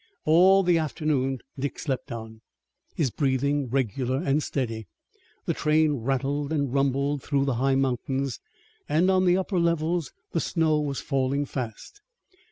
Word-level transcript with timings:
All 0.25 0.63
the 0.63 0.79
afternoon 0.79 1.41
Dick 1.59 1.77
slept 1.77 2.11
on, 2.11 2.41
his 2.95 3.11
breathing 3.11 3.67
regular 3.69 4.17
and 4.17 4.41
steady. 4.41 4.87
The 5.45 5.53
train 5.53 5.93
rattled 5.97 6.51
and 6.51 6.73
rumbled 6.73 7.21
through 7.21 7.45
the 7.45 7.53
high 7.61 7.75
mountains, 7.75 8.39
and 8.89 9.11
on 9.11 9.25
the 9.25 9.37
upper 9.37 9.59
levels 9.59 10.11
the 10.31 10.39
snow 10.39 10.79
was 10.79 11.01
falling 11.01 11.45
fast. 11.45 12.01